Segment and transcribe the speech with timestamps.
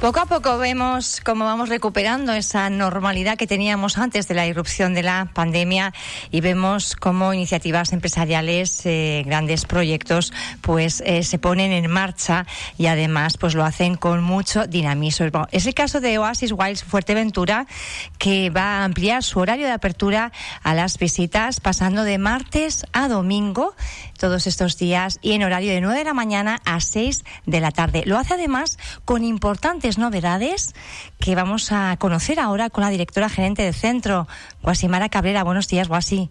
[0.00, 4.94] Poco a poco vemos cómo vamos recuperando esa normalidad que teníamos antes de la irrupción
[4.94, 5.92] de la pandemia
[6.30, 10.32] y vemos cómo iniciativas empresariales, eh, grandes proyectos,
[10.62, 12.46] pues eh, se ponen en marcha
[12.78, 15.46] y además pues lo hacen con mucho dinamismo.
[15.52, 17.66] Es el caso de Oasis Wilds Fuerteventura
[18.16, 23.06] que va a ampliar su horario de apertura a las visitas pasando de martes a
[23.08, 23.74] domingo
[24.18, 27.70] todos estos días y en horario de 9 de la mañana a 6 de la
[27.70, 28.04] tarde.
[28.06, 30.74] Lo hace además con importantes novedades
[31.18, 34.26] que vamos a conocer ahora con la directora gerente del centro,
[34.62, 35.44] Guasimara Cabrera.
[35.44, 36.30] Buenos días, Guasi.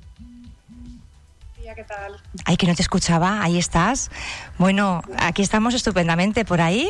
[1.76, 2.18] ¿Qué tal?
[2.46, 4.10] Ay, que no te escuchaba, ahí estás.
[4.58, 6.90] Bueno, aquí estamos estupendamente por ahí.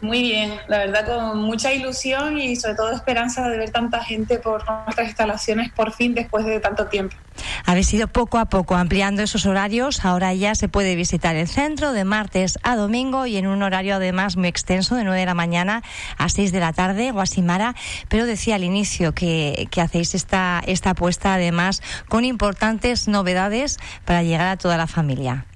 [0.00, 4.38] Muy bien, la verdad con mucha ilusión y sobre todo esperanza de ver tanta gente
[4.38, 7.16] por nuestras instalaciones por fin después de tanto tiempo.
[7.66, 10.04] Habéis ido poco a poco ampliando esos horarios.
[10.04, 13.96] Ahora ya se puede visitar el centro de martes a domingo y en un horario
[13.96, 15.82] además muy extenso de 9 de la mañana
[16.16, 17.74] a 6 de la tarde, Guasimara.
[18.08, 24.22] Pero decía al inicio que, que hacéis esta, esta apuesta además con importantes novedades para
[24.22, 25.46] llegar a toda la familia.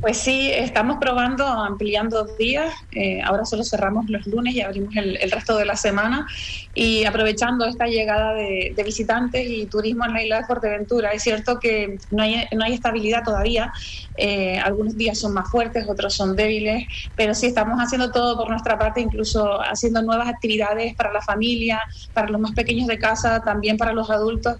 [0.00, 2.74] Pues sí, estamos probando, ampliando días.
[2.92, 6.26] Eh, ahora solo cerramos los lunes y abrimos el, resto de la semana.
[6.74, 11.58] Y aprovechando esta llegada de, visitantes y turismo en la isla de Fuerteventura, es cierto
[11.58, 13.72] que no hay, no hay estabilidad todavía.
[14.18, 16.84] Eh, algunos días son más fuertes, otros son débiles,
[17.16, 21.80] pero sí estamos haciendo todo por nuestra parte, incluso haciendo nuevas actividades para la familia,
[22.12, 24.56] para los más pequeños de casa, también para los adultos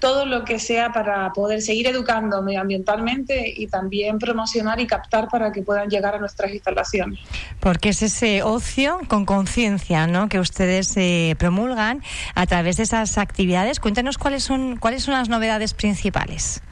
[0.00, 5.52] todo lo que sea para poder seguir educando medioambientalmente y también promocionar y captar para
[5.52, 7.20] que puedan llegar a nuestras instalaciones.
[7.60, 10.28] Porque es ese ocio con conciencia ¿no?
[10.28, 12.02] que ustedes eh, promulgan
[12.34, 13.78] a través de esas actividades.
[13.78, 16.62] Cuéntanos cuáles son, cuáles son las novedades principales.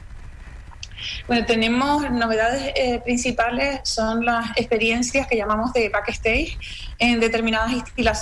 [1.27, 6.57] Bueno, tenemos novedades eh, principales, son las experiencias que llamamos de backstage
[6.99, 7.71] en determinadas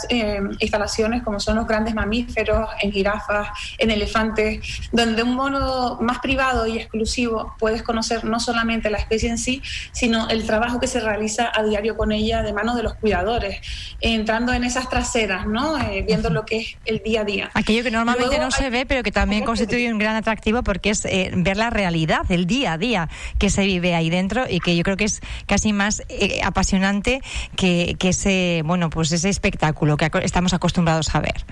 [0.09, 3.49] eh, instalaciones, como son los grandes mamíferos, en jirafas,
[3.79, 4.59] en elefantes,
[4.91, 9.39] donde de un modo más privado y exclusivo puedes conocer no solamente la especie en
[9.39, 12.93] sí, sino el trabajo que se realiza a diario con ella de manos de los
[12.95, 13.59] cuidadores,
[13.99, 15.77] entrando en esas traseras, ¿no?
[15.79, 17.51] Eh, viendo lo que es el día a día.
[17.55, 21.03] Aquello que normalmente no se ve, pero que también constituye un gran atractivo porque es
[21.03, 24.83] ver la realidad, el día a día que se vive ahí dentro y que yo
[24.83, 27.21] creo que es casi más eh, apasionante
[27.55, 31.45] que, que ese, bueno, pues ese espectáculo que estamos acostumbrados a ver.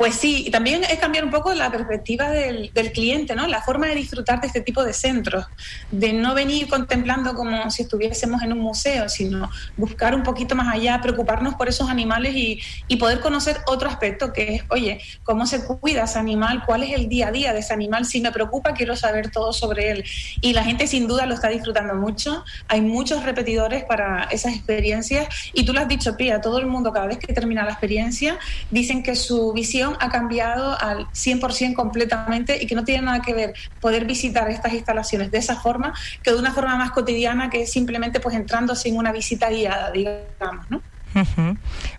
[0.00, 3.46] Pues sí, y también es cambiar un poco la perspectiva del, cliente, ¿no?
[3.46, 5.44] La forma de disfrutar de este tipo de centros,
[5.90, 10.74] de no venir contemplando como si estuviésemos en un museo, sino buscar un poquito más
[10.74, 15.66] allá, preocuparnos por esos animales y, poder conocer otro aspecto que es, oye, cómo se
[15.66, 18.72] cuida ese animal, cuál es el día a día de ese animal, si me preocupa
[18.72, 20.04] quiero saber todo sobre él.
[20.40, 25.28] Y la gente sin duda lo está disfrutando mucho, hay muchos repetidores para esas experiencias
[25.52, 28.38] y tú lo has dicho, Pía, todo el mundo cada vez que termina la experiencia
[28.70, 33.34] dicen que su visión ha cambiado al 100% completamente y que no tiene nada que
[33.34, 37.66] ver poder visitar estas instalaciones de esa forma que de una forma más cotidiana que
[37.66, 40.82] simplemente pues entrando sin una visita guiada, digamos, ¿no?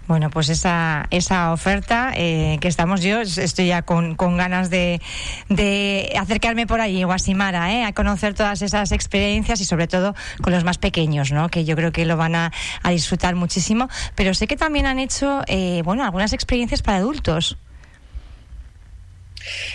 [0.07, 5.01] Bueno, pues esa, esa oferta eh, que estamos yo, estoy ya con, con ganas de,
[5.49, 10.53] de, acercarme por allí, Guasimara, eh, a conocer todas esas experiencias y sobre todo con
[10.53, 11.49] los más pequeños, ¿no?
[11.49, 12.51] que yo creo que lo van a,
[12.83, 13.89] a disfrutar muchísimo.
[14.15, 17.57] Pero sé que también han hecho, eh, bueno, algunas experiencias para adultos.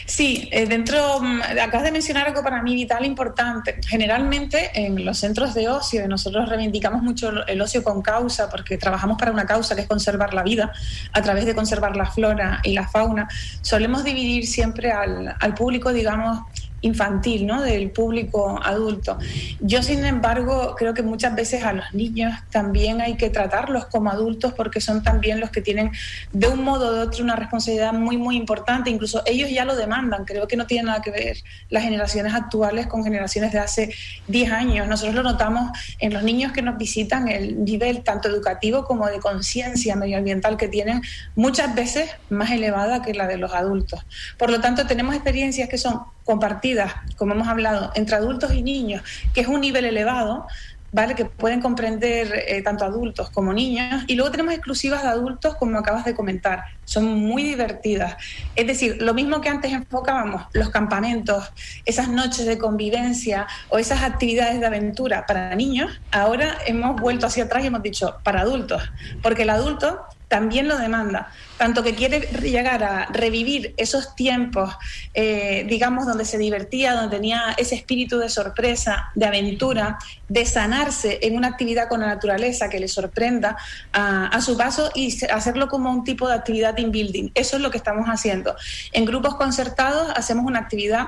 [0.04, 3.80] Sí, eh, dentro, mm, acabas de mencionar algo para mí vital importante.
[3.86, 9.18] Generalmente en los centros de ocio, nosotros reivindicamos mucho el ocio con causa, porque trabajamos
[9.18, 10.72] para una causa que es conservar la vida,
[11.12, 13.28] a través de conservar la flora y la fauna.
[13.62, 16.40] Solemos dividir siempre al, al público, digamos,
[16.82, 17.62] infantil, ¿no?
[17.62, 19.18] del público adulto.
[19.60, 24.10] Yo, sin embargo, creo que muchas veces a los niños también hay que tratarlos como
[24.10, 25.90] adultos porque son también los que tienen
[26.32, 28.90] de un modo o de otro una responsabilidad muy, muy importante.
[28.90, 30.24] Incluso ellos ya lo demandan.
[30.24, 31.38] Creo que no tiene nada que ver
[31.70, 33.94] las generaciones actuales con generaciones de hace
[34.28, 34.88] 10 años.
[34.88, 39.18] Nosotros lo notamos en los niños que nos visitan, el nivel tanto educativo como de
[39.18, 41.02] conciencia medioambiental que tienen
[41.34, 44.04] muchas veces más elevada que la de los adultos.
[44.38, 49.02] Por lo tanto, tenemos experiencias que son compartidas, como hemos hablado, entre adultos y niños,
[49.32, 50.46] que es un nivel elevado,
[50.92, 51.14] ¿vale?
[51.14, 54.04] Que pueden comprender eh, tanto adultos como niños.
[54.06, 56.64] Y luego tenemos exclusivas de adultos, como acabas de comentar.
[56.84, 58.16] Son muy divertidas.
[58.56, 61.52] Es decir, lo mismo que antes enfocábamos, los campamentos,
[61.84, 67.44] esas noches de convivencia o esas actividades de aventura para niños, ahora hemos vuelto hacia
[67.44, 68.82] atrás y hemos dicho para adultos.
[69.22, 71.30] Porque el adulto también lo demanda.
[71.56, 74.74] Tanto que quiere llegar a revivir esos tiempos,
[75.14, 79.98] eh, digamos, donde se divertía, donde tenía ese espíritu de sorpresa, de aventura,
[80.28, 83.56] de sanarse en una actividad con la naturaleza que le sorprenda
[83.92, 87.30] a, a su paso y hacerlo como un tipo de actividad team building.
[87.34, 88.56] Eso es lo que estamos haciendo.
[88.92, 91.06] En grupos concertados hacemos una actividad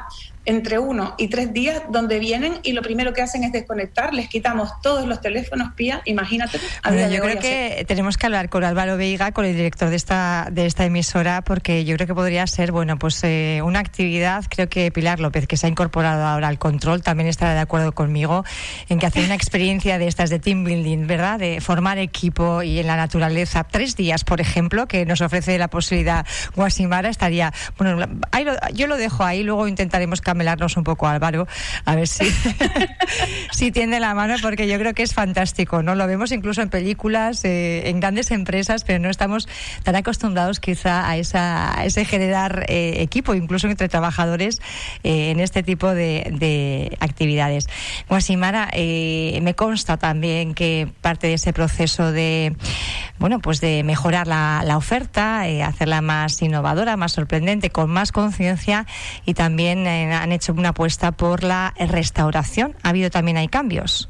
[0.49, 4.31] entre uno y tres días donde vienen y lo primero que hacen es desconectar, les
[4.31, 6.59] quitamos todos los teléfonos pía, imagínate.
[7.11, 10.67] yo creo que tenemos que hablar con Álvaro Veiga, con el director de esta, de
[10.67, 14.91] esta emisora, porque yo creo que podría ser, bueno, pues eh, una actividad, creo que
[14.91, 18.45] Pilar López, que se ha incorporado ahora al control, también estará de acuerdo conmigo
[18.89, 21.39] en que hacer una experiencia de estas de team building, ¿verdad?
[21.39, 25.69] De formar equipo y en la naturaleza, tres días, por ejemplo, que nos ofrece la
[25.69, 26.27] posibilidad
[26.57, 28.07] Guasimara, estaría, bueno,
[28.73, 31.47] yo lo dejo ahí, luego intentaremos cambiar melarnos un poco Álvaro,
[31.85, 32.33] a ver si,
[33.53, 35.95] si tiende la mano, porque yo creo que es fantástico, ¿no?
[35.95, 39.49] Lo vemos incluso en películas, eh, en grandes empresas, pero no estamos
[39.83, 40.28] tan acostumbrados
[40.61, 44.61] quizá a, esa, ese generar eh, equipo, incluso entre trabajadores,
[45.03, 47.69] eh, en este tipo de, de actividades.
[48.09, 52.57] Guasimara, me consta también que parte de ese proceso de,
[53.19, 58.87] bueno, pues de mejorar la, la oferta, hacerla más innovadora, más sorprendente, con más conciencia
[59.25, 62.75] y también han hecho una apuesta por la restauración.
[62.83, 64.09] ¿Ha habido también hay cambios?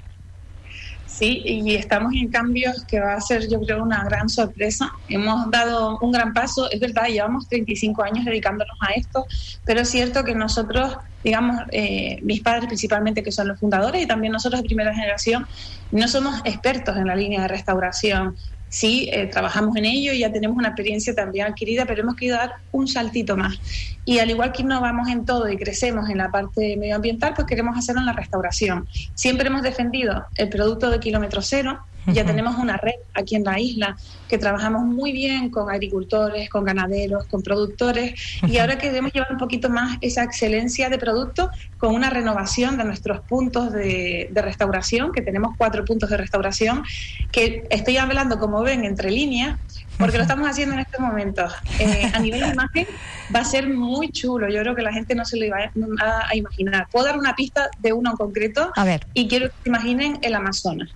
[1.19, 4.93] Sí, y estamos en cambios que va a ser, yo creo, una gran sorpresa.
[5.09, 9.27] Hemos dado un gran paso, es verdad, llevamos 35 años dedicándonos a esto,
[9.65, 14.07] pero es cierto que nosotros, digamos, eh, mis padres principalmente, que son los fundadores, y
[14.07, 15.45] también nosotros de primera generación,
[15.91, 18.37] no somos expertos en la línea de restauración
[18.69, 22.37] sí, eh, trabajamos en ello y ya tenemos una experiencia también adquirida, pero hemos querido
[22.37, 23.59] dar un saltito más.
[24.05, 27.77] Y al igual que innovamos en todo y crecemos en la parte medioambiental, pues queremos
[27.77, 28.89] hacerlo en la restauración.
[29.15, 33.59] Siempre hemos defendido el producto de kilómetro cero, ya tenemos una red aquí en la
[33.61, 33.97] isla
[34.29, 39.39] que trabajamos muy bien con agricultores, con ganaderos, con productores y ahora queremos llevar un
[39.39, 45.21] poquito más esa excelencia de producto con una renovación de nuestros puntos de, restauración, que
[45.21, 46.85] tenemos cuatro puntos de restauración,
[47.33, 49.59] que estoy hablando, como ven, entre líneas,
[49.99, 51.45] porque lo estamos haciendo en este momento.
[51.81, 52.87] Eh, a nivel de imagen
[53.35, 54.49] va a ser muy chulo.
[54.49, 56.87] Yo creo que la gente no se lo iba a, imaginar.
[56.91, 59.07] Puedo dar una pista de uno en concreto a ver.
[59.15, 60.91] y quiero que se imaginen el Amazonas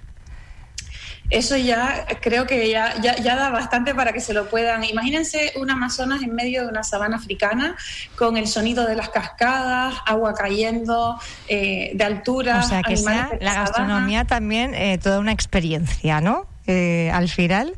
[1.31, 4.85] eso ya creo que ya, ya, da bastante para que se lo puedan.
[4.85, 7.77] Imagínense un Amazonas en medio de una sabana africana
[8.17, 12.61] con el sonido de las cascadas, agua cayendo eh, de altura.
[12.61, 16.47] O sea, que sea la gastronomía también eh, toda una experiencia, ¿no?
[16.67, 17.75] Eh, al final.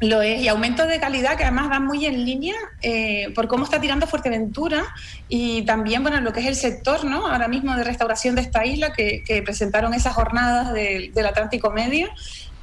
[0.00, 3.64] Lo es, y aumento de calidad que además va muy en línea eh, por cómo
[3.64, 4.84] está tirando Fuerteventura
[5.28, 7.28] y también, bueno, lo que es el sector, ¿no?
[7.28, 12.10] Ahora mismo de restauración de esta isla que, presentaron esas jornadas del Atlántico Medio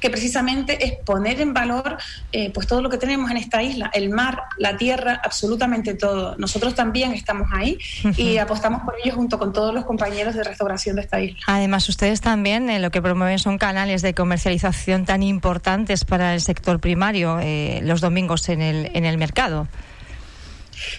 [0.02, 1.96] que precisamente es poner en valor
[2.32, 6.34] eh, pues todo lo que tenemos en esta isla, el mar, la tierra, absolutamente todo.
[6.38, 7.78] Nosotros también estamos ahí
[8.16, 11.38] y apostamos por ello junto con todos los compañeros de restauración de esta isla.
[11.46, 16.40] Además, ustedes también eh, lo que promueven son canales de comercialización tan importantes para el
[16.40, 19.68] sector primario eh, los domingos en el, en el mercado.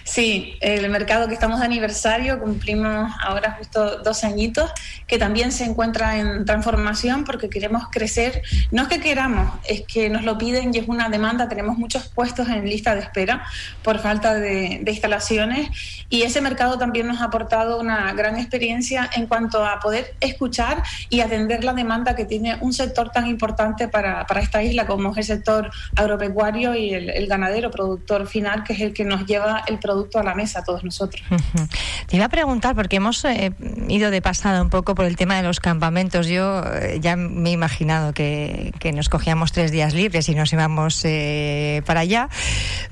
[0.04, 4.70] Sí, el mercado que estamos de aniversario, cumplimos ahora justo dos añitos,
[5.06, 8.42] que también se encuentra en transformación porque queremos crecer.
[8.70, 11.48] No es que queramos, es que nos lo piden y es una demanda.
[11.48, 13.44] Tenemos muchos puestos en lista de espera
[13.82, 15.70] por falta de, instalaciones
[16.08, 20.82] y ese mercado también nos ha aportado una gran experiencia en cuanto a poder escuchar
[21.10, 25.18] y atender la demanda que tiene un sector tan importante para, esta isla como es
[25.18, 29.73] el sector agropecuario y el, ganadero productor final, que es el que nos lleva el
[29.78, 31.22] producto a la mesa todos nosotros.
[32.06, 33.52] Te iba a preguntar, porque hemos eh,
[33.88, 36.26] ido de pasada un poco por el tema de los campamentos.
[36.26, 41.02] Yo eh, ya me he imaginado que, nos cogíamos tres días libres y nos íbamos
[41.04, 42.28] eh, para allá,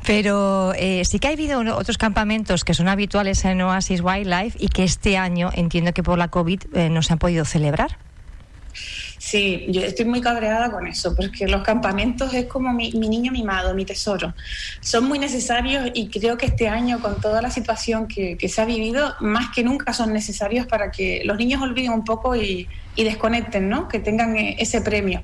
[0.04, 0.72] pero
[1.04, 5.16] sí que ha habido otros campamentos que son habituales en Oasis Wildlife y que este
[5.16, 8.01] año entiendo que por la COVID no se han podido celebrar.
[9.24, 13.72] Sí, yo estoy muy cabreada con eso, porque los campamentos es como mi, niño mimado,
[13.72, 14.34] mi tesoro.
[14.80, 18.64] Son muy necesarios y creo que este año, con toda la situación que, se ha
[18.64, 23.04] vivido, más que nunca son necesarios para que los niños olviden un poco y, y
[23.04, 23.86] desconecten, ¿no?
[23.86, 25.22] Que tengan eh, ese premio.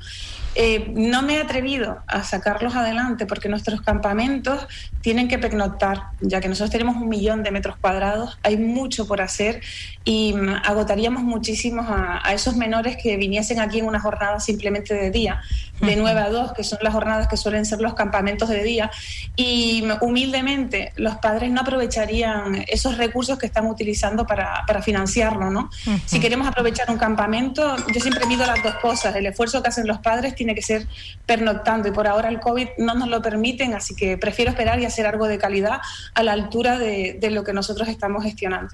[0.55, 4.67] Eh, no me he atrevido a sacarlos adelante porque nuestros campamentos
[5.01, 9.21] tienen que pernoctar, ya que nosotros tenemos un millón de metros cuadrados, hay mucho por
[9.21, 9.61] hacer
[10.05, 15.11] y mm, agotaríamos muchísimo a, esos menores que viniesen aquí en una jornada simplemente de
[15.11, 15.41] día,
[15.81, 18.91] de 9 a 2, que son las jornadas que suelen ser los campamentos de día,
[19.37, 25.71] y mm, humildemente los padres no aprovecharían esos recursos que están utilizando para, financiarlo, ¿no?
[26.07, 29.87] Si queremos aprovechar un campamento, yo siempre mido las dos cosas, el esfuerzo que hacen
[29.87, 30.87] los padres tiene que ser
[31.27, 34.87] pernoctando y por ahora el COVID no nos lo permiten, así que prefiero esperar y
[34.87, 35.81] hacer algo de calidad
[36.15, 38.73] a la altura de, lo que nosotros estamos gestionando.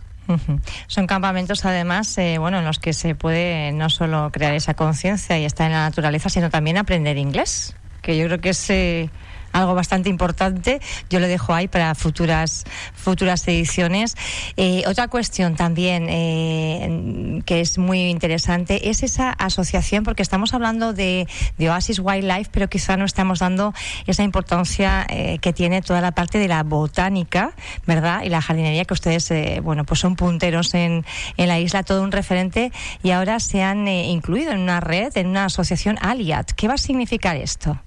[0.87, 5.38] Son campamentos, además, eh, bueno, en los que se puede no solo crear esa conciencia
[5.38, 9.11] y estar en la naturaleza, sino también aprender inglés, que yo creo que es eh,
[9.54, 10.80] algo bastante importante.
[11.08, 14.16] Yo lo dejo ahí para futuras, futuras ediciones.
[14.56, 20.92] Eh, otra cuestión también eh, que es muy interesante es esa asociación, porque estamos hablando
[20.92, 21.26] de,
[21.61, 23.73] Oasis Wildlife, pero quizá no estamos dando
[24.06, 27.52] esa importancia eh, que tiene toda la parte de la botánica,
[27.87, 28.23] ¿verdad?
[28.25, 29.32] Y la jardinería, que ustedes,
[29.62, 31.06] bueno, pues son punteros en,
[31.37, 35.28] en la isla, todo un referente, y ahora se han incluido en una red, en
[35.28, 36.52] una asociación Aliat.
[36.52, 37.78] ¿Qué va a significar esto?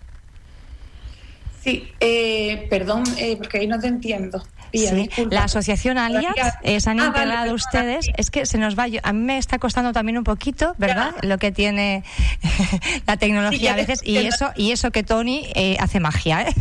[1.68, 4.42] Sí, eh, perdón, eh, porque ahí no te entiendo.
[4.72, 6.34] sí, la asociación Alias
[6.64, 8.08] eh, se han ah, integrado ustedes.
[8.16, 8.86] Es que se nos va.
[9.04, 11.14] a mí me está costando también un poquito, ¿verdad?
[11.24, 12.06] Lo que tiene
[13.06, 15.46] la tecnología a veces y eso y eso que Tony
[15.78, 16.46] hace magia.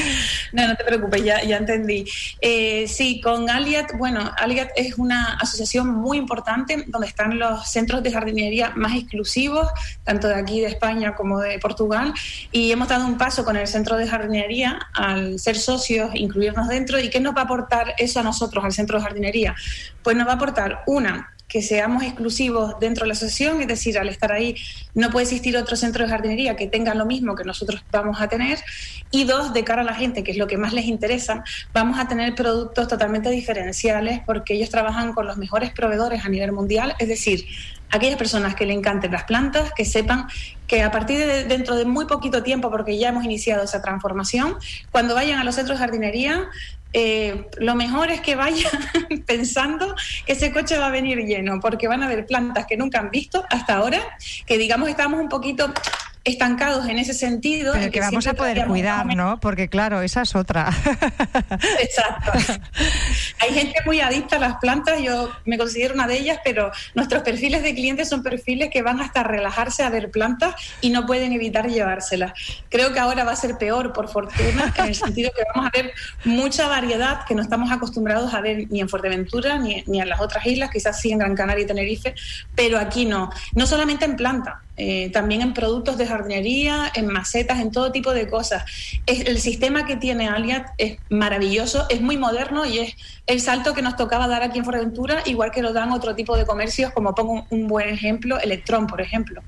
[0.52, 2.04] No, no te preocupes, ya, ya entendí.
[2.40, 8.02] Eh, sí, con Aliat, bueno, Aliat es una asociación muy importante donde están los centros
[8.02, 9.68] de jardinería más exclusivos,
[10.02, 12.12] tanto de aquí de España como de Portugal,
[12.50, 16.98] y hemos dado un paso con el centro de jardinería al ser socios, incluirnos dentro,
[16.98, 19.54] ¿y qué nos va a aportar eso a nosotros, al centro de jardinería?
[20.02, 23.98] Pues nos va a aportar una, que seamos exclusivos dentro de la asociación, es decir,
[23.98, 24.54] al estar ahí
[24.94, 28.28] no puede existir otro centro de jardinería que tenga lo mismo que nosotros vamos a
[28.28, 28.60] tener.
[29.10, 31.42] Y dos, de cara a la gente, que es lo que más les interesa,
[31.74, 36.52] vamos a tener productos totalmente diferenciales porque ellos trabajan con los mejores proveedores a nivel
[36.52, 37.44] mundial, es decir,
[37.90, 40.28] aquellas personas que le encanten las plantas, que sepan
[40.66, 44.56] que a partir de dentro de muy poquito tiempo, porque ya hemos iniciado esa transformación,
[44.90, 46.48] cuando vayan a los centros de jardinería,
[46.92, 48.72] eh, lo mejor es que vayan
[49.26, 49.94] pensando
[50.26, 53.10] que ese coche va a venir lleno, porque van a ver plantas que nunca han
[53.10, 54.00] visto hasta ahora,
[54.46, 55.72] que digamos estamos un poquito
[56.30, 57.72] estancados en ese sentido.
[57.72, 59.40] Pero que, vamos a poder cuidar, ¿no?
[59.40, 60.70] Porque claro, esa es otra.
[61.80, 62.32] Exacto.
[63.40, 67.22] Hay gente muy adicta a las plantas, yo me considero una de ellas, pero nuestros
[67.22, 71.32] perfiles de clientes son perfiles que van hasta relajarse a ver plantas y no pueden
[71.32, 72.32] evitar llevárselas.
[72.68, 75.76] Creo que ahora va a ser peor, por fortuna, en el sentido que vamos a
[75.76, 75.92] ver
[76.24, 80.20] mucha variedad que no estamos acostumbrados a ver ni en Fuerteventura ni, ni en las
[80.20, 82.14] otras islas, quizás sí en Gran Canaria y Tenerife,
[82.54, 83.30] pero aquí no.
[83.54, 88.14] No solamente en planta, eh, también en productos de jardinería, en macetas, en todo tipo
[88.14, 88.64] de cosas.
[89.06, 92.96] el sistema que tiene Aliat es maravilloso, es muy moderno y es
[93.26, 96.34] el salto que nos tocaba dar aquí en Fuerteventura, igual que lo dan otro tipo
[96.34, 99.42] de comercios, como pongo un buen ejemplo, Electron, por ejemplo.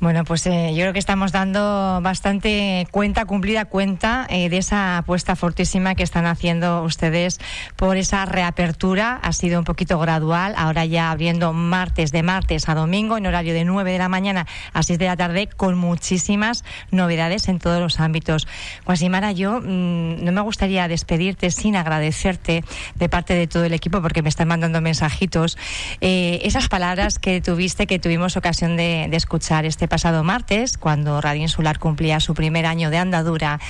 [0.00, 4.98] Bueno, pues eh, yo creo que estamos dando bastante cuenta, cumplida cuenta eh, de esa
[4.98, 7.38] apuesta fortísima que están haciendo ustedes
[7.76, 9.20] por esa reapertura.
[9.22, 13.54] Ha sido un poquito gradual, ahora ya abriendo martes de martes a domingo en horario
[13.54, 17.80] de 9 de la mañana a 6 de la tarde con muchísimas novedades en todos
[17.80, 18.46] los ámbitos.
[18.86, 24.00] Guasimara, yo mm, no me gustaría despedirte sin agradecerte de parte de todo el equipo
[24.00, 25.58] porque me están mandando mensajitos
[26.00, 31.20] eh, esas palabras que tuviste, que tuvimos ocasión de de, escuchar este pasado martes, cuando
[31.20, 33.60] Radio Insular cumplía su primer año de andadura,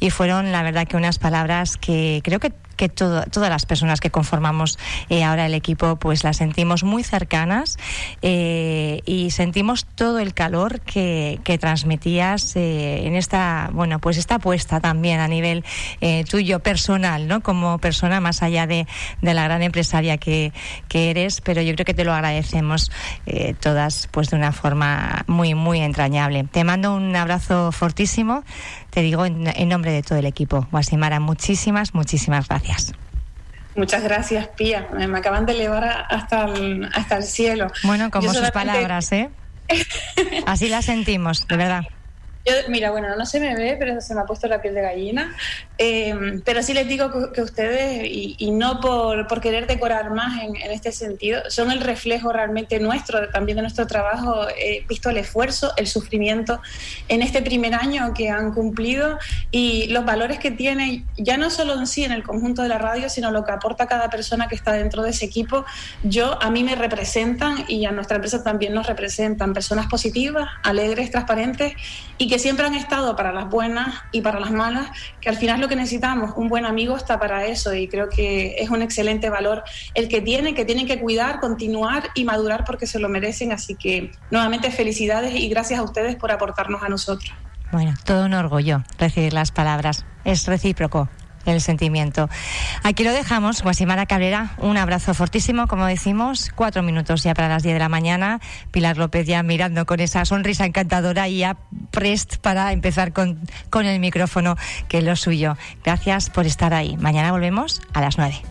[0.00, 4.10] y fueron, la verdad, que unas palabras que creo que que todas las personas que
[4.10, 4.76] conformamos
[5.08, 7.78] eh, ahora el equipo pues las sentimos muy cercanas
[8.22, 14.80] eh, y sentimos todo el calor que, transmitías eh, en esta bueno pues esta apuesta
[14.80, 15.64] también a nivel
[16.28, 18.88] tuyo personal no como persona más allá de,
[19.20, 20.52] de la gran empresaria que,
[20.88, 22.90] que, eres pero yo creo que te lo agradecemos
[23.60, 26.44] todas pues de una forma muy muy entrañable.
[26.44, 28.44] Te mando un abrazo fortísimo
[28.92, 30.68] te digo en, nombre de todo el equipo.
[30.70, 32.92] Guasimara, muchísimas, muchísimas gracias.
[33.74, 34.86] Muchas gracias, Pía.
[34.92, 37.68] Me acaban de elevar hasta el, hasta el cielo.
[37.84, 39.30] Bueno, como sus palabras, ¿eh?
[40.46, 41.84] Así las sentimos, de verdad
[42.68, 45.36] mira, bueno, no se me ve, pero se me ha puesto la piel de gallina.
[45.78, 50.56] Eh, pero sí les digo que, ustedes, y, no por, por, querer decorar más en,
[50.70, 54.46] este sentido, son el reflejo realmente nuestro, también de nuestro trabajo.
[54.56, 56.60] He visto el esfuerzo, el sufrimiento
[57.08, 59.18] en este primer año que han cumplido
[59.50, 62.78] y los valores que tiene, ya no solo en sí, en el conjunto de la
[62.78, 65.64] radio, sino lo que aporta cada persona que está dentro de ese equipo.
[66.02, 71.10] Yo, a mí me representan y a nuestra empresa también nos representan personas positivas, alegres,
[71.10, 71.72] transparentes
[72.18, 74.88] y que siempre han estado para las buenas y para las malas,
[75.20, 78.54] que al final lo que necesitamos, un buen amigo está para eso y creo que
[78.58, 79.62] es un excelente valor
[79.92, 83.52] el que tienen, que tienen que cuidar, continuar y madurar porque se lo merecen.
[83.52, 87.34] Así que nuevamente felicidades y gracias a ustedes por aportarnos a nosotros.
[87.70, 90.06] Bueno, todo un orgullo recibir las palabras.
[90.24, 91.10] Es recíproco.
[91.46, 92.28] El sentimiento.
[92.82, 97.62] Aquí lo dejamos, Guasimara Cabrera, un abrazo fortísimo, como decimos, cuatro minutos ya para las
[97.62, 101.56] diez de la mañana, Pilar López ya mirando con esa sonrisa encantadora y ya
[101.90, 104.56] prest para empezar con, con el micrófono,
[104.88, 105.56] que es lo suyo.
[105.84, 106.96] Gracias por estar ahí.
[106.96, 108.42] Mañana volvemos a las nueve.